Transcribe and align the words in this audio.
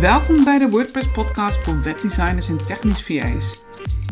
Welkom 0.00 0.44
bij 0.44 0.58
de 0.58 0.68
WordPress 0.68 1.10
podcast 1.10 1.58
voor 1.58 1.82
webdesigners 1.82 2.48
en 2.48 2.64
technisch 2.64 3.04
VA's. 3.04 3.60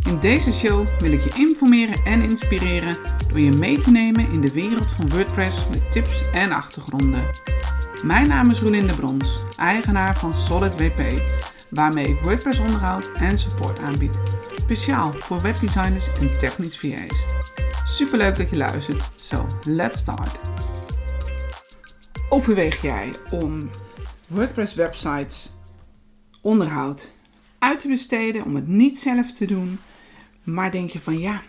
In 0.08 0.18
deze 0.18 0.53
show 0.53 0.87
wil 0.99 1.12
ik 1.12 1.21
je 1.21 1.30
informeren 1.34 2.04
en 2.04 2.22
inspireren 2.22 2.96
door 3.29 3.41
je 3.41 3.53
mee 3.53 3.78
te 3.78 3.90
nemen 3.90 4.30
in 4.30 4.40
de 4.40 4.52
wereld 4.52 4.92
van 4.92 5.08
WordPress 5.08 5.68
met 5.68 5.92
tips 5.92 6.22
en 6.32 6.52
achtergronden. 6.52 7.30
Mijn 8.02 8.29
naam 8.29 8.50
is 8.50 8.61
Rolinde 8.61 8.95
Brons, 8.95 9.43
eigenaar 9.56 10.18
van 10.18 10.34
Solid 10.34 10.77
WP, 10.77 11.22
waarmee 11.70 12.06
ik 12.08 12.20
WordPress 12.20 12.58
onderhoud 12.58 13.12
en 13.12 13.38
support 13.38 13.78
aanbied. 13.78 14.20
Speciaal 14.56 15.14
voor 15.18 15.40
webdesigners 15.40 16.18
en 16.18 16.38
technisch 16.38 16.78
VA's. 16.78 17.26
Superleuk 17.84 18.36
dat 18.36 18.50
je 18.50 18.56
luistert. 18.56 19.10
So, 19.16 19.46
let's 19.64 19.98
start. 19.98 20.40
Overweeg 22.28 22.82
jij 22.82 23.12
om 23.30 23.70
WordPress 24.26 24.74
websites 24.74 25.58
onderhoud 26.41 27.11
uit 27.59 27.78
te 27.78 27.88
besteden, 27.88 28.45
om 28.45 28.55
het 28.55 28.69
niet 28.69 28.98
zelf 28.98 29.33
te 29.33 29.46
doen, 29.46 29.78
maar 30.42 30.70
denk 30.70 30.91
je 30.91 30.98
van 30.98 31.19
ja, 31.19 31.42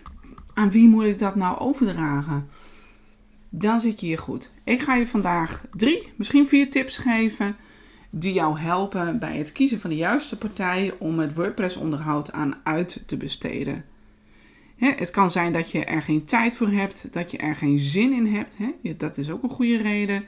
aan 0.54 0.70
wie 0.70 0.88
moet 0.88 1.04
ik 1.04 1.18
dat 1.18 1.34
nou 1.34 1.58
overdragen? 1.58 2.48
Dan 3.48 3.80
zit 3.80 4.00
je 4.00 4.06
hier 4.06 4.18
goed. 4.18 4.52
Ik 4.64 4.80
ga 4.80 4.94
je 4.94 5.06
vandaag 5.06 5.64
drie, 5.76 6.12
misschien 6.16 6.48
vier 6.48 6.70
tips 6.70 6.98
geven 6.98 7.56
die 8.14 8.32
jou 8.32 8.58
helpen 8.58 9.18
bij 9.18 9.36
het 9.36 9.52
kiezen 9.52 9.80
van 9.80 9.90
de 9.90 9.96
juiste 9.96 10.38
partij 10.38 10.92
om 10.98 11.18
het 11.18 11.34
WordPress 11.34 11.76
onderhoud 11.76 12.32
aan 12.32 12.60
uit 12.64 13.02
te 13.06 13.16
besteden. 13.16 13.84
het 14.76 15.10
kan 15.10 15.30
zijn 15.30 15.52
dat 15.52 15.70
je 15.70 15.84
er 15.84 16.02
geen 16.02 16.24
tijd 16.24 16.56
voor 16.56 16.68
hebt, 16.70 17.12
dat 17.12 17.30
je 17.30 17.38
er 17.38 17.56
geen 17.56 17.78
zin 17.78 18.12
in 18.12 18.26
hebt. 18.26 18.56
dat 18.96 19.18
is 19.18 19.30
ook 19.30 19.42
een 19.42 19.48
goede 19.48 19.76
reden. 19.76 20.24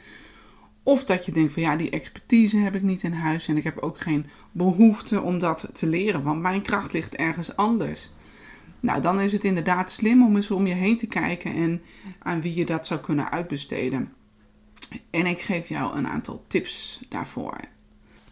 Of 0.84 1.04
dat 1.04 1.26
je 1.26 1.32
denkt 1.32 1.52
van 1.52 1.62
ja, 1.62 1.76
die 1.76 1.90
expertise 1.90 2.56
heb 2.56 2.74
ik 2.74 2.82
niet 2.82 3.02
in 3.02 3.12
huis 3.12 3.48
en 3.48 3.56
ik 3.56 3.64
heb 3.64 3.78
ook 3.78 4.00
geen 4.00 4.26
behoefte 4.52 5.20
om 5.20 5.38
dat 5.38 5.68
te 5.72 5.86
leren, 5.86 6.22
want 6.22 6.40
mijn 6.40 6.62
kracht 6.62 6.92
ligt 6.92 7.16
ergens 7.16 7.56
anders. 7.56 8.10
Nou, 8.80 9.00
dan 9.00 9.20
is 9.20 9.32
het 9.32 9.44
inderdaad 9.44 9.90
slim 9.90 10.24
om 10.24 10.36
eens 10.36 10.50
om 10.50 10.66
je 10.66 10.74
heen 10.74 10.96
te 10.96 11.06
kijken 11.06 11.54
en 11.54 11.82
aan 12.18 12.40
wie 12.40 12.54
je 12.54 12.64
dat 12.64 12.86
zou 12.86 13.00
kunnen 13.00 13.30
uitbesteden. 13.30 14.12
En 15.10 15.26
ik 15.26 15.40
geef 15.40 15.68
jou 15.68 15.96
een 15.96 16.08
aantal 16.08 16.44
tips 16.46 17.00
daarvoor. 17.08 17.56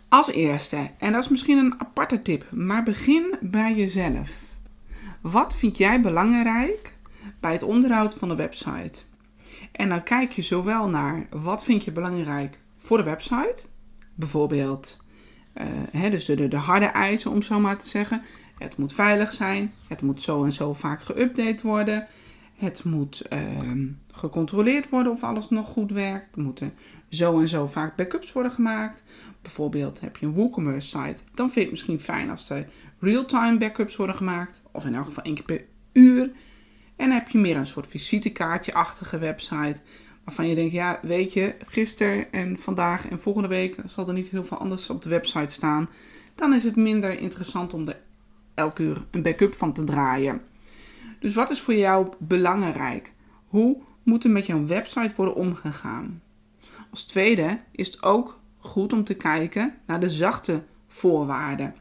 Als 0.09 0.31
eerste, 0.31 0.91
en 0.99 1.13
dat 1.13 1.23
is 1.23 1.29
misschien 1.29 1.59
een 1.59 1.75
aparte 1.81 2.23
tip, 2.23 2.51
maar 2.51 2.83
begin 2.83 3.37
bij 3.41 3.75
jezelf. 3.75 4.31
Wat 5.21 5.57
vind 5.57 5.77
jij 5.77 6.01
belangrijk 6.01 6.95
bij 7.41 7.53
het 7.53 7.63
onderhoud 7.63 8.15
van 8.15 8.29
de 8.29 8.35
website? 8.35 9.03
En 9.73 9.89
dan 9.89 10.03
kijk 10.03 10.33
je 10.33 10.43
zowel 10.43 10.89
naar 10.89 11.27
wat 11.31 11.65
vind 11.65 11.85
je 11.85 11.93
belangrijk 11.93 12.59
voor 12.79 12.97
de 12.97 13.03
website, 13.03 13.65
bijvoorbeeld 14.15 15.03
uh, 15.55 15.65
hè, 15.91 16.11
dus 16.11 16.25
de, 16.25 16.49
de, 16.49 16.57
harde 16.57 16.87
eisen 16.87 17.31
om 17.31 17.43
zo 17.43 17.61
maar 17.61 17.79
te 17.79 17.89
zeggen. 17.89 18.23
Het 18.59 18.77
moet 18.77 18.93
veilig 18.93 19.33
zijn, 19.33 19.73
het 19.89 20.03
moet 20.03 20.23
zo 20.23 20.45
en 20.45 20.53
zo 20.53 20.75
vaak 20.75 21.03
geüpdate 21.03 21.63
worden, 21.63 22.07
het 22.57 22.85
moet 22.85 23.21
ehm, 23.21 23.87
gecontroleerd 24.11 24.89
worden 24.89 25.13
of 25.13 25.23
alles 25.23 25.49
nog 25.49 25.69
goed 25.69 25.93
werkt, 25.93 26.37
er 26.37 26.43
moeten 26.43 26.75
zo 27.09 27.41
en 27.41 27.49
zo 27.49 27.67
vaak 27.67 27.97
backups 27.97 28.33
worden 28.33 28.53
gemaakt. 28.53 29.03
Bijvoorbeeld 29.43 30.01
heb 30.01 30.17
je 30.17 30.27
een 30.27 30.35
WooCommerce 30.35 30.89
site, 30.89 31.23
dan 31.35 31.51
vind 31.51 31.55
je 31.55 31.61
het 31.61 31.71
misschien 31.71 32.01
fijn 32.01 32.31
als 32.31 32.51
er 32.51 32.69
real-time 32.99 33.59
backups 33.59 33.97
worden 33.97 34.17
gemaakt, 34.17 34.63
of 34.73 34.85
in 34.85 34.95
elk 34.95 35.05
geval 35.05 35.25
één 35.25 35.35
keer 35.35 35.45
per 35.45 35.65
uur. 35.93 36.31
En 37.03 37.11
heb 37.11 37.29
je 37.29 37.39
meer 37.39 37.57
een 37.57 37.67
soort 37.67 37.87
visitekaartje-achtige 37.87 39.19
website. 39.19 39.81
Waarvan 40.25 40.49
je 40.49 40.55
denkt, 40.55 40.73
ja, 40.73 40.99
weet 41.03 41.33
je, 41.33 41.55
gisteren 41.67 42.33
en 42.33 42.59
vandaag 42.59 43.09
en 43.09 43.21
volgende 43.21 43.49
week 43.49 43.77
zal 43.85 44.09
er 44.09 44.15
niet 44.15 44.29
heel 44.29 44.45
veel 44.45 44.57
anders 44.57 44.91
op 44.91 45.03
de 45.03 45.09
website 45.09 45.53
staan. 45.53 45.89
Dan 46.35 46.55
is 46.55 46.65
het 46.65 46.77
minder 46.77 47.19
interessant 47.19 47.75
om 47.75 47.89
er 47.89 48.01
elke 48.55 48.83
uur 48.83 49.05
een 49.11 49.23
backup 49.23 49.55
van 49.55 49.73
te 49.73 49.85
draaien. 49.85 50.43
Dus 51.21 51.35
wat 51.35 51.51
is 51.51 51.61
voor 51.61 51.75
jou 51.75 52.09
belangrijk? 52.19 53.13
Hoe 53.47 53.77
moet 54.03 54.25
er 54.25 54.31
met 54.31 54.47
jouw 54.47 54.67
website 54.67 55.15
worden 55.17 55.35
omgegaan? 55.35 56.23
Als 56.91 57.05
tweede 57.05 57.61
is 57.71 57.87
het 57.87 58.03
ook 58.03 58.41
goed 58.59 58.93
om 58.93 59.05
te 59.05 59.15
kijken 59.15 59.75
naar 59.87 60.01
de 60.01 60.11
zachte 60.11 60.65
voorwaarden. 60.87 61.75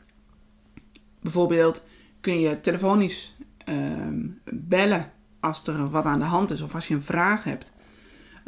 Bijvoorbeeld 1.22 1.84
kun 2.22 2.40
je 2.40 2.62
telefonisch 2.62 3.36
Ehm, 3.66 4.20
bellen 4.44 5.12
als 5.40 5.68
er 5.68 5.90
wat 5.90 6.06
aan 6.06 6.20
de 6.20 6.26
hand 6.26 6.52
is 6.52 6.62
of 6.62 6.76
als 6.76 6.88
je 6.88 6.94
een 6.94 7.04
vraag 7.04 7.44
hebt. 7.44 7.74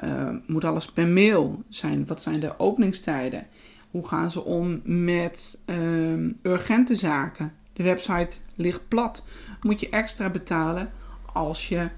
Uh, 0.03 0.29
moet 0.47 0.65
alles 0.65 0.91
per 0.91 1.07
mail 1.07 1.63
zijn? 1.69 2.05
Wat 2.05 2.21
zijn 2.21 2.39
de 2.39 2.59
openingstijden? 2.59 3.47
Hoe 3.91 4.07
gaan 4.07 4.31
ze 4.31 4.43
om 4.43 4.81
met 4.83 5.59
uh, 5.65 6.29
urgente 6.41 6.95
zaken? 6.95 7.53
De 7.73 7.83
website 7.83 8.37
ligt 8.55 8.87
plat. 8.87 9.25
Moet 9.61 9.79
je 9.79 9.89
extra 9.89 10.29
betalen 10.29 10.91
als 11.33 11.69
je, 11.69 11.89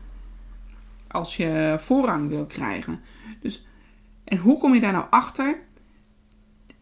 als 1.07 1.37
je 1.37 1.75
voorrang 1.79 2.29
wil 2.29 2.45
krijgen? 2.45 2.99
Dus, 3.41 3.67
en 4.23 4.37
hoe 4.37 4.57
kom 4.57 4.73
je 4.73 4.79
daar 4.79 4.91
nou 4.91 5.05
achter? 5.09 5.59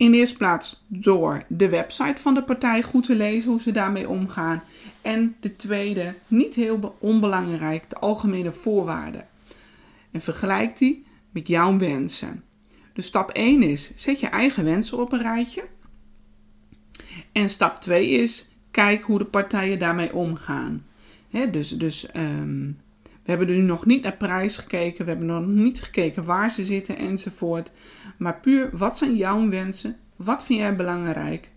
In 0.03 0.11
de 0.11 0.17
eerste 0.17 0.37
plaats 0.37 0.83
door 0.87 1.43
de 1.47 1.69
website 1.69 2.21
van 2.21 2.33
de 2.33 2.43
partij 2.43 2.83
goed 2.83 3.05
te 3.05 3.15
lezen, 3.15 3.49
hoe 3.49 3.61
ze 3.61 3.71
daarmee 3.71 4.09
omgaan. 4.09 4.63
En 5.01 5.35
de 5.39 5.55
tweede, 5.55 6.15
niet 6.27 6.55
heel 6.55 6.95
onbelangrijk, 6.99 7.89
de 7.89 7.97
algemene 7.97 8.51
voorwaarden. 8.51 9.27
En 10.11 10.21
vergelijk 10.21 10.77
die 10.77 11.05
met 11.31 11.47
jouw 11.47 11.77
wensen. 11.77 12.43
Dus 12.93 13.05
stap 13.05 13.29
1 13.29 13.61
is, 13.63 13.91
zet 13.95 14.19
je 14.19 14.27
eigen 14.27 14.63
wensen 14.63 14.97
op 14.97 15.11
een 15.11 15.21
rijtje. 15.21 15.63
En 17.31 17.49
stap 17.49 17.79
2 17.79 18.09
is, 18.09 18.49
kijk 18.71 19.03
hoe 19.03 19.17
de 19.17 19.25
partijen 19.25 19.79
daarmee 19.79 20.13
omgaan. 20.13 20.85
dus 21.51 21.69
dus 21.69 22.05
ehm, 22.05 22.71
we 23.23 23.29
hebben 23.29 23.47
nu 23.47 23.57
nog 23.57 23.85
niet 23.85 24.03
naar 24.03 24.17
prijs 24.17 24.57
gekeken, 24.57 25.05
we 25.05 25.11
hebben 25.11 25.27
nog 25.27 25.45
niet 25.45 25.81
gekeken 25.81 26.23
waar 26.23 26.51
ze 26.51 26.65
zitten 26.65 26.97
enzovoort. 26.97 27.71
Maar 28.17 28.39
puur, 28.39 28.69
wat 28.73 28.97
zijn 28.97 29.15
jouw 29.15 29.49
wensen? 29.49 29.97
Wat 30.15 30.45
vind 30.45 30.59
jij 30.59 30.75
belangrijk? 30.75 31.51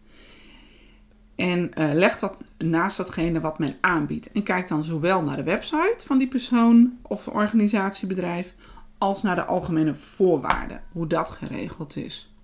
En 1.36 1.70
uh, 1.78 1.92
leg 1.92 2.18
dat 2.18 2.36
naast 2.58 2.96
datgene 2.96 3.40
wat 3.40 3.58
men 3.58 3.76
aanbiedt. 3.80 4.32
En 4.32 4.42
kijk 4.42 4.68
dan 4.68 4.84
zowel 4.84 5.22
naar 5.22 5.36
de 5.36 5.42
website 5.42 6.04
van 6.04 6.18
die 6.18 6.28
persoon 6.28 6.98
of 7.02 7.28
organisatiebedrijf 7.28 8.54
als 8.98 9.22
naar 9.22 9.34
de 9.34 9.44
algemene 9.44 9.94
voorwaarden, 9.94 10.82
hoe 10.92 11.06
dat 11.06 11.30
geregeld 11.30 11.96
is. 11.96 12.34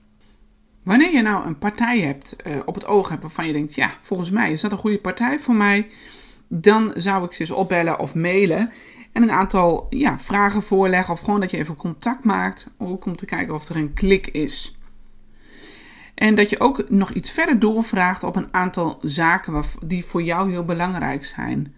Wanneer 0.82 1.12
je 1.12 1.22
nou 1.22 1.46
een 1.46 1.58
partij 1.58 2.00
hebt 2.00 2.36
uh, 2.46 2.56
op 2.64 2.74
het 2.74 2.86
oog 2.86 3.08
hebt 3.08 3.22
waarvan 3.22 3.46
je 3.46 3.52
denkt, 3.52 3.74
ja, 3.74 3.90
volgens 4.02 4.30
mij 4.30 4.52
is 4.52 4.60
dat 4.60 4.72
een 4.72 4.78
goede 4.78 4.98
partij 4.98 5.38
voor 5.38 5.54
mij, 5.54 5.90
dan 6.48 6.92
zou 6.96 7.24
ik 7.24 7.32
ze 7.32 7.40
eens 7.40 7.50
opbellen 7.50 7.98
of 7.98 8.14
mailen 8.14 8.72
en 9.12 9.22
een 9.22 9.30
aantal 9.30 9.86
ja, 9.90 10.18
vragen 10.18 10.62
voorleggen 10.62 11.14
of 11.14 11.20
gewoon 11.20 11.40
dat 11.40 11.50
je 11.50 11.56
even 11.56 11.76
contact 11.76 12.24
maakt, 12.24 12.70
ook 12.78 13.04
om 13.04 13.16
te 13.16 13.26
kijken 13.26 13.54
of 13.54 13.68
er 13.68 13.76
een 13.76 13.94
klik 13.94 14.26
is. 14.26 14.76
En 16.14 16.34
dat 16.34 16.50
je 16.50 16.60
ook 16.60 16.90
nog 16.90 17.10
iets 17.12 17.30
verder 17.30 17.58
doorvraagt 17.58 18.24
op 18.24 18.36
een 18.36 18.54
aantal 18.54 18.98
zaken 19.02 19.64
die 19.84 20.04
voor 20.04 20.22
jou 20.22 20.50
heel 20.50 20.64
belangrijk 20.64 21.24
zijn. 21.24 21.74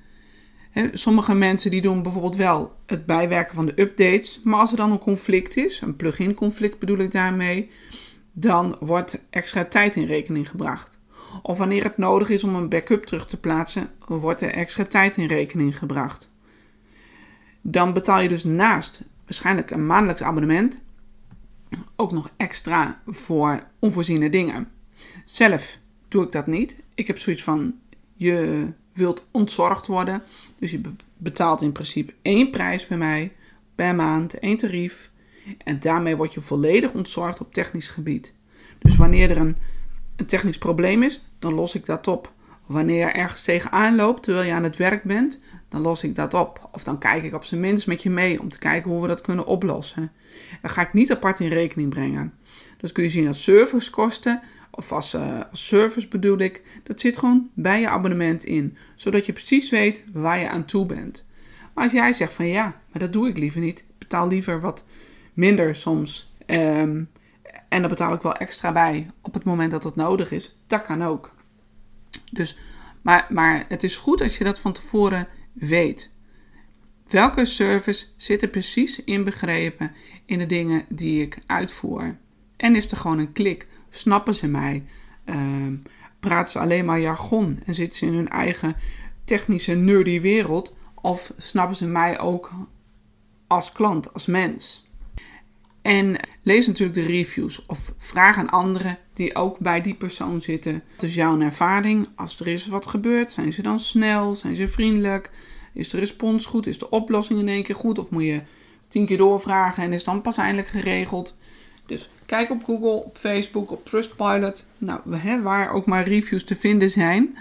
sommige 0.93 1.35
mensen 1.35 1.71
die 1.71 1.83
doen 1.83 2.03
bijvoorbeeld 2.03 2.37
wel 2.37 2.77
het 2.87 3.07
bijwerken 3.07 3.55
van 3.55 3.67
de 3.67 3.81
updates, 3.81 4.41
maar 4.45 4.61
als 4.61 4.71
er 4.71 4.77
dan 4.77 4.91
een 4.91 4.99
conflict 4.99 5.57
is, 5.57 5.81
een 5.81 5.97
plugin 5.97 6.35
conflict 6.35 6.79
bedoel 6.79 6.99
ik 6.99 7.11
daarmee, 7.11 7.71
dan 8.33 8.77
wordt 8.81 9.21
extra 9.31 9.65
tijd 9.65 9.97
in 9.97 10.07
rekening 10.07 10.49
gebracht. 10.51 11.01
Of 11.43 11.59
wanneer 11.59 11.83
het 11.83 11.97
nodig 11.97 12.31
is 12.31 12.45
om 12.45 12.55
een 12.55 12.69
backup 12.69 13.05
terug 13.05 13.27
te 13.27 13.41
plaatsen, 13.41 13.89
wordt 14.07 14.41
er 14.41 14.51
extra 14.51 14.85
tijd 14.85 15.17
in 15.17 15.27
rekening 15.27 15.79
gebracht. 15.79 16.33
Dan 17.67 17.93
betaal 17.93 18.21
je 18.21 18.29
dus 18.29 18.45
naast 18.45 19.05
waarschijnlijk 19.25 19.71
een 19.71 19.87
maandelijks 19.87 20.23
abonnement 20.23 20.81
ook 21.97 22.13
nog 22.13 22.31
extra 22.37 23.03
voor 23.07 23.63
onvoorziene 23.79 24.31
dingen. 24.31 24.69
Zelf 25.25 25.79
doe 26.09 26.25
ik 26.25 26.33
dat 26.33 26.47
niet. 26.47 26.77
Ik 26.95 27.07
heb 27.07 27.19
zoiets 27.19 27.43
van: 27.43 27.75
je 28.15 28.69
wilt 28.93 29.25
ontzorgd 29.31 29.87
worden. 29.87 30.23
Dus 30.59 30.71
je 30.71 30.81
betaalt 31.17 31.63
in 31.63 31.73
principe 31.73 32.13
één 32.23 32.51
prijs 32.51 32.87
bij 32.87 32.99
mij 32.99 33.33
per 33.75 33.95
maand, 33.95 34.39
één 34.39 34.57
tarief. 34.57 35.11
En 35.59 35.81
daarmee 35.81 36.17
word 36.17 36.35
je 36.35 36.41
volledig 36.41 36.93
ontzorgd 36.93 37.41
op 37.41 37.53
technisch 37.53 37.91
gebied. 37.91 38.35
Dus 38.79 38.97
wanneer 38.97 39.31
er 39.31 39.39
een, 39.39 39.57
een 40.17 40.27
technisch 40.27 40.59
probleem 40.59 41.03
is, 41.03 41.25
dan 41.39 41.55
los 41.55 41.75
ik 41.75 41.87
dat 41.87 42.09
op. 42.09 42.33
Wanneer 42.67 42.99
je 42.99 43.13
ergens 43.13 43.43
tegenaan 43.43 43.97
loopt 43.97 44.23
terwijl 44.23 44.47
je 44.47 44.53
aan 44.53 44.63
het 44.63 44.77
werk 44.77 45.03
bent, 45.03 45.41
dan 45.75 45.83
los 45.83 46.05
ik 46.05 46.15
dat 46.15 46.35
op. 46.35 46.69
Of 46.73 46.85
dan 46.85 46.99
kijk 46.99 47.23
ik 47.23 47.35
op 47.35 47.45
zijn 47.45 47.61
minst 47.61 47.87
met 47.87 48.03
je 48.03 48.11
mee 48.11 48.41
om 48.41 48.49
te 48.49 48.59
kijken 48.59 48.91
hoe 48.91 49.03
we 49.03 49.09
dat 49.09 49.21
kunnen 49.21 49.47
oplossen. 49.47 50.13
Dat 50.63 50.71
ga 50.71 50.83
ik 50.83 50.93
niet 50.93 51.13
apart 51.13 51.41
in 51.41 51.49
rekening 51.49 51.91
brengen. 51.91 52.33
Dus 52.77 52.93
kun 52.93 53.03
je 53.03 53.11
zien 53.11 53.29
als 53.29 53.43
servicekosten, 53.43 54.43
of 54.71 54.93
als, 54.93 55.15
uh, 55.15 55.41
als 55.51 55.67
service 55.67 56.09
bedoel 56.09 56.39
ik, 56.39 56.81
dat 56.83 57.01
zit 57.01 57.19
gewoon 57.19 57.51
bij 57.55 57.81
je 57.81 57.89
abonnement 57.89 58.45
in. 58.45 58.77
Zodat 58.95 59.27
je 59.27 59.33
precies 59.33 59.71
weet 59.71 60.05
waar 60.13 60.39
je 60.39 60.49
aan 60.49 60.65
toe 60.65 60.87
bent. 60.87 61.27
Maar 61.75 61.85
als 61.85 61.93
jij 61.93 62.13
zegt 62.13 62.33
van 62.33 62.47
ja, 62.47 62.65
maar 62.65 63.01
dat 63.01 63.13
doe 63.13 63.29
ik 63.29 63.39
liever 63.39 63.61
niet. 63.61 63.85
Betaal 63.99 64.29
liever 64.29 64.61
wat 64.61 64.85
minder 65.33 65.75
soms. 65.75 66.33
Um, 66.47 67.09
En 67.69 67.81
daar 67.81 67.89
betaal 67.89 68.13
ik 68.15 68.23
wel 68.23 68.35
extra 68.35 68.73
bij 68.73 69.11
op 69.21 69.35
het 69.35 69.45
moment 69.45 69.71
dat 69.71 69.83
dat 69.83 69.97
nodig 69.97 70.31
is. 70.31 70.57
Dat 70.67 70.83
kan 70.83 71.03
ook. 71.03 71.35
Dus, 72.33 72.59
maar, 73.03 73.27
maar 73.29 73.65
het 73.69 73.83
is 73.83 73.97
goed 73.97 74.21
als 74.21 74.39
je 74.39 74.45
dat 74.45 74.59
van 74.59 74.73
tevoren 74.73 75.29
weet. 75.55 76.13
Welke 77.09 77.45
service 77.45 78.07
zit 78.17 78.43
er 78.43 78.49
precies 78.49 79.05
inbegrepen 79.05 79.93
in 80.27 80.39
de 80.39 80.47
dingen 80.47 80.85
die 80.89 81.23
ik 81.23 81.39
uitvoer? 81.47 82.17
En 82.57 82.77
is 82.77 82.91
er 82.91 82.97
gewoon 82.97 83.19
een 83.19 83.33
klik? 83.33 83.67
Snappen 83.91 84.35
ze 84.35 84.47
mij? 84.47 84.85
Uh, 85.25 85.37
praten 86.21 86.53
ze 86.53 86.59
alleen 86.59 86.85
maar 86.85 87.01
jargon 87.01 87.61
en 87.67 87.75
zitten 87.75 87.99
ze 87.99 88.07
in 88.07 88.15
hun 88.15 88.29
eigen 88.29 88.77
technische 89.25 89.75
nerdy 89.75 90.21
wereld? 90.21 90.75
Of 90.95 91.33
snappen 91.37 91.77
ze 91.77 91.87
mij 91.87 92.21
ook 92.21 92.53
als 93.47 93.73
klant, 93.73 94.13
als 94.13 94.27
mens? 94.27 94.87
En 95.85 96.17
lees 96.43 96.67
natuurlijk 96.67 96.99
de 96.99 97.07
reviews 97.07 97.67
of 97.67 97.95
vraag 97.99 98.39
aan 98.39 98.51
anderen 98.51 98.99
die 99.13 99.35
ook 99.35 99.59
bij 99.59 99.81
die 99.81 99.95
persoon 99.95 100.43
zitten. 100.43 100.83
Wat 100.95 101.03
is 101.03 101.15
jouw 101.15 101.41
ervaring? 101.41 102.09
Als 102.17 102.41
er 102.41 102.47
is 102.47 102.67
wat 102.67 102.87
gebeurt, 102.87 103.33
zijn 103.33 103.53
ze 103.53 103.63
dan 103.63 103.81
snel? 103.81 104.35
Zijn 104.35 104.57
ze 104.57 104.69
vriendelijk? 104.69 105.31
Is 105.75 105.89
de 105.89 105.99
respons 105.99 106.47
goed? 106.47 106.67
Is 106.67 106.79
de 106.79 106.91
oplossing 106.91 107.39
in 107.39 107.49
één 107.49 107.63
keer 107.63 107.75
goed? 107.75 107.99
Of 107.99 108.11
moet 108.11 108.23
je 108.23 108.43
tien 108.89 109.07
keer 109.07 109.17
doorvragen 109.17 109.83
en 109.83 109.93
is 109.93 110.05
dan 110.05 110.21
pas 110.21 110.37
eindelijk 110.37 110.69
geregeld? 110.69 111.39
Dus 111.87 112.09
kijk 112.27 112.51
op 112.51 112.65
Google, 112.65 113.05
op 113.05 113.17
Facebook, 113.17 113.71
op 113.71 113.85
Trustpilot, 113.85 114.67
nou, 114.79 115.17
hè, 115.17 115.43
waar 115.43 115.71
ook 115.71 115.87
maar 115.87 116.09
reviews 116.09 116.45
te 116.45 116.57
vinden 116.57 116.91
zijn. 116.91 117.39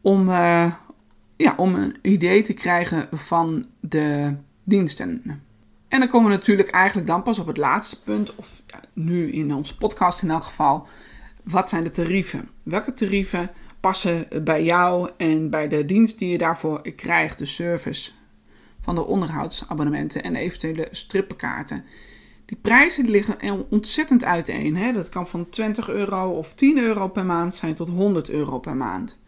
Om, 0.00 0.28
uh, 0.28 0.74
ja, 1.36 1.54
om 1.56 1.74
een 1.74 1.96
idee 2.02 2.42
te 2.42 2.52
krijgen 2.52 3.08
van 3.12 3.64
de 3.80 4.34
diensten. 4.62 5.42
En 5.94 6.00
dan 6.00 6.08
komen 6.08 6.30
we 6.30 6.36
natuurlijk 6.36 6.70
eigenlijk 6.70 7.06
dan 7.06 7.22
pas 7.22 7.38
op 7.38 7.46
het 7.46 7.56
laatste 7.56 8.02
punt, 8.02 8.34
of 8.34 8.62
ja, 8.66 8.80
nu 8.92 9.32
in 9.32 9.54
onze 9.54 9.76
podcast 9.76 10.22
in 10.22 10.30
elk 10.30 10.44
geval. 10.44 10.86
Wat 11.42 11.68
zijn 11.68 11.84
de 11.84 11.90
tarieven? 11.90 12.48
Welke 12.62 12.94
tarieven 12.94 13.50
passen 13.80 14.28
bij 14.44 14.64
jou 14.64 15.10
en 15.16 15.50
bij 15.50 15.68
de 15.68 15.84
dienst 15.84 16.18
die 16.18 16.28
je 16.28 16.38
daarvoor 16.38 16.92
krijgt, 16.92 17.38
de 17.38 17.44
service 17.44 18.10
van 18.80 18.94
de 18.94 19.04
onderhoudsabonnementen 19.04 20.22
en 20.22 20.36
eventuele 20.36 20.88
strippenkaarten? 20.90 21.84
Die 22.44 22.58
prijzen 22.60 23.10
liggen 23.10 23.66
ontzettend 23.70 24.24
uiteen. 24.24 24.76
Hè? 24.76 24.92
Dat 24.92 25.08
kan 25.08 25.28
van 25.28 25.48
20 25.48 25.88
euro 25.88 26.30
of 26.30 26.54
10 26.54 26.78
euro 26.78 27.08
per 27.08 27.26
maand 27.26 27.54
zijn 27.54 27.74
tot 27.74 27.88
100 27.88 28.30
euro 28.30 28.58
per 28.58 28.76
maand. 28.76 29.18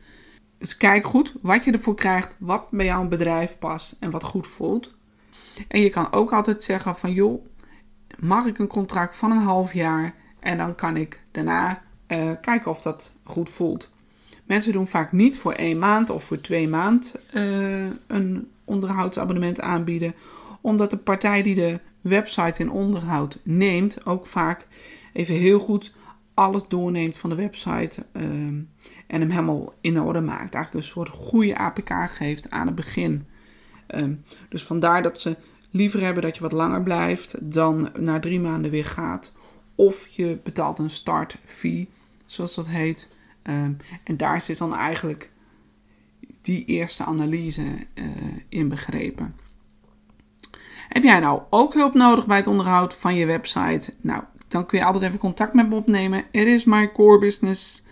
Dus 0.58 0.76
kijk 0.76 1.04
goed 1.04 1.34
wat 1.42 1.64
je 1.64 1.72
ervoor 1.72 1.94
krijgt, 1.94 2.36
wat 2.38 2.70
bij 2.70 2.86
jouw 2.86 3.08
bedrijf 3.08 3.58
past 3.58 3.96
en 4.00 4.10
wat 4.10 4.24
goed 4.24 4.46
voelt. 4.46 4.95
En 5.68 5.80
je 5.80 5.90
kan 5.90 6.12
ook 6.12 6.32
altijd 6.32 6.64
zeggen 6.64 6.96
van 6.96 7.12
joh, 7.12 7.44
mag 8.18 8.46
ik 8.46 8.58
een 8.58 8.66
contract 8.66 9.16
van 9.16 9.30
een 9.30 9.42
half 9.42 9.72
jaar 9.72 10.14
en 10.40 10.58
dan 10.58 10.74
kan 10.74 10.96
ik 10.96 11.20
daarna 11.30 11.82
uh, 12.08 12.30
kijken 12.40 12.70
of 12.70 12.82
dat 12.82 13.12
goed 13.22 13.50
voelt. 13.50 13.94
Mensen 14.44 14.72
doen 14.72 14.86
vaak 14.86 15.12
niet 15.12 15.38
voor 15.38 15.52
één 15.52 15.78
maand 15.78 16.10
of 16.10 16.24
voor 16.24 16.40
twee 16.40 16.68
maand 16.68 17.14
uh, 17.34 17.86
een 18.06 18.50
onderhoudsabonnement 18.64 19.60
aanbieden, 19.60 20.14
omdat 20.60 20.90
de 20.90 20.96
partij 20.96 21.42
die 21.42 21.54
de 21.54 21.80
website 22.00 22.62
in 22.62 22.70
onderhoud 22.70 23.40
neemt 23.44 24.06
ook 24.06 24.26
vaak 24.26 24.66
even 25.12 25.34
heel 25.34 25.58
goed 25.58 25.94
alles 26.34 26.62
doorneemt 26.68 27.16
van 27.16 27.30
de 27.30 27.36
website 27.36 28.06
uh, 28.12 28.22
en 29.06 29.20
hem 29.20 29.30
helemaal 29.30 29.74
in 29.80 30.00
orde 30.00 30.20
maakt. 30.20 30.54
Eigenlijk 30.54 30.74
een 30.74 30.92
soort 30.92 31.08
goede 31.08 31.56
APK 31.56 31.90
geeft 32.08 32.50
aan 32.50 32.66
het 32.66 32.74
begin. 32.74 33.26
Um, 33.94 34.24
dus 34.48 34.64
vandaar 34.64 35.02
dat 35.02 35.20
ze 35.20 35.36
liever 35.70 36.00
hebben 36.00 36.22
dat 36.22 36.36
je 36.36 36.42
wat 36.42 36.52
langer 36.52 36.82
blijft 36.82 37.52
dan 37.52 37.90
na 37.98 38.20
drie 38.20 38.40
maanden 38.40 38.70
weer 38.70 38.84
gaat. 38.84 39.34
Of 39.74 40.06
je 40.06 40.38
betaalt 40.42 40.78
een 40.78 40.90
start 40.90 41.38
fee, 41.44 41.88
zoals 42.26 42.54
dat 42.54 42.68
heet. 42.68 43.08
Um, 43.42 43.76
en 44.04 44.16
daar 44.16 44.40
zit 44.40 44.58
dan 44.58 44.74
eigenlijk 44.74 45.30
die 46.40 46.64
eerste 46.64 47.04
analyse 47.04 47.62
uh, 47.62 48.04
in 48.48 48.68
begrepen. 48.68 49.34
Heb 50.88 51.02
jij 51.02 51.20
nou 51.20 51.42
ook 51.50 51.74
hulp 51.74 51.94
nodig 51.94 52.26
bij 52.26 52.36
het 52.36 52.46
onderhoud 52.46 52.94
van 52.94 53.14
je 53.14 53.26
website? 53.26 53.94
Nou, 54.00 54.22
dan 54.48 54.66
kun 54.66 54.78
je 54.78 54.84
altijd 54.84 55.04
even 55.04 55.18
contact 55.18 55.54
met 55.54 55.68
me 55.68 55.74
opnemen. 55.74 56.24
Het 56.32 56.46
is 56.46 56.64
mijn 56.64 56.92
core 56.92 57.18
business. 57.18 57.82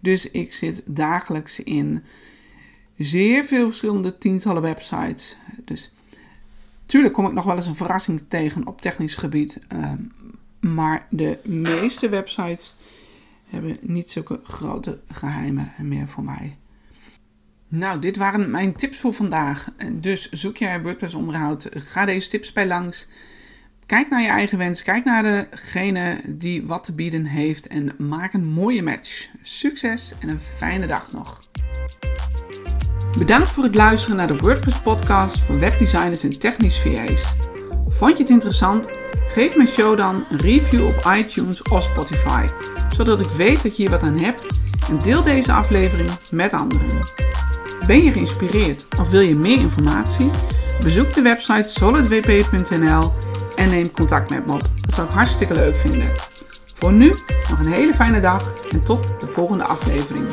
Dus 0.00 0.30
ik 0.30 0.52
zit 0.52 0.82
dagelijks 0.86 1.62
in 1.62 2.04
zeer 2.96 3.44
veel 3.44 3.66
verschillende 3.66 4.18
tientallen 4.18 4.62
websites. 4.62 5.36
Dus 5.64 5.92
tuurlijk 6.86 7.14
kom 7.14 7.26
ik 7.26 7.32
nog 7.32 7.44
wel 7.44 7.56
eens 7.56 7.66
een 7.66 7.76
verrassing 7.76 8.22
tegen 8.28 8.66
op 8.66 8.80
technisch 8.80 9.14
gebied. 9.14 9.58
Ehm, 9.68 10.02
maar 10.60 11.06
de 11.10 11.38
meeste 11.44 12.08
websites 12.08 12.76
hebben 13.44 13.78
niet 13.80 14.10
zulke 14.10 14.40
grote 14.44 15.00
geheimen 15.08 15.72
meer 15.78 16.08
voor 16.08 16.24
mij. 16.24 16.56
Nou, 17.68 17.98
dit 17.98 18.16
waren 18.16 18.50
mijn 18.50 18.74
tips 18.74 18.98
voor 18.98 19.14
vandaag. 19.14 19.68
Dus 19.92 20.30
zoek 20.30 20.56
jij 20.56 20.82
WordPress 20.82 21.14
onderhoud, 21.14 21.68
ga 21.72 22.04
deze 22.04 22.28
tips 22.28 22.52
bij 22.52 22.66
langs. 22.66 23.08
Kijk 23.86 24.08
naar 24.08 24.22
je 24.22 24.28
eigen 24.28 24.58
wens, 24.58 24.82
kijk 24.82 25.04
naar 25.04 25.22
degene 25.22 26.20
die 26.26 26.66
wat 26.66 26.84
te 26.84 26.94
bieden 26.94 27.24
heeft 27.24 27.66
en 27.66 27.94
maak 27.98 28.32
een 28.32 28.46
mooie 28.46 28.82
match. 28.82 29.28
Succes 29.42 30.12
en 30.20 30.28
een 30.28 30.40
fijne 30.40 30.86
dag 30.86 31.12
nog. 31.12 31.42
Bedankt 33.18 33.48
voor 33.48 33.64
het 33.64 33.74
luisteren 33.74 34.16
naar 34.16 34.26
de 34.26 34.36
WordPress 34.36 34.80
podcast 34.80 35.38
van 35.38 35.58
webdesigners 35.58 36.22
en 36.22 36.38
technisch 36.38 36.80
VA's. 36.80 37.22
Vond 37.88 38.16
je 38.16 38.22
het 38.22 38.32
interessant? 38.32 38.88
Geef 39.28 39.56
mijn 39.56 39.68
show 39.68 39.96
dan 39.96 40.24
een 40.30 40.38
review 40.38 40.86
op 40.86 41.12
iTunes 41.16 41.62
of 41.62 41.82
Spotify, 41.82 42.46
zodat 42.88 43.20
ik 43.20 43.26
weet 43.26 43.62
dat 43.62 43.76
je 43.76 43.82
hier 43.82 43.90
wat 43.90 44.02
aan 44.02 44.20
hebt 44.20 44.46
en 44.90 45.02
deel 45.02 45.22
deze 45.22 45.52
aflevering 45.52 46.10
met 46.30 46.52
anderen. 46.52 47.08
Ben 47.86 48.02
je 48.02 48.12
geïnspireerd 48.12 48.86
of 48.98 49.10
wil 49.10 49.20
je 49.20 49.36
meer 49.36 49.60
informatie? 49.60 50.30
Bezoek 50.82 51.14
de 51.14 51.22
website 51.22 51.68
solidwp.nl 51.68 53.12
en 53.54 53.68
neem 53.68 53.90
contact 53.90 54.30
met 54.30 54.46
me 54.46 54.52
op. 54.52 54.62
Dat 54.80 54.94
zou 54.94 55.08
ik 55.08 55.14
hartstikke 55.14 55.54
leuk 55.54 55.76
vinden. 55.76 56.12
Voor 56.78 56.92
nu 56.92 57.08
nog 57.48 57.58
een 57.58 57.72
hele 57.72 57.94
fijne 57.94 58.20
dag 58.20 58.54
en 58.70 58.82
tot 58.82 59.04
de 59.20 59.26
volgende 59.26 59.64
aflevering. 59.64 60.26